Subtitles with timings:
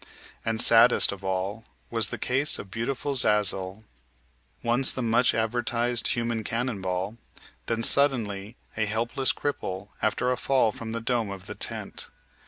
[0.43, 3.83] And saddest of all was the case of beautiful "Zazel,"
[4.63, 7.17] once the much advertised "human cannonball,"
[7.67, 12.09] then suddenly a helpless cripple after a fall from the dome of the tent.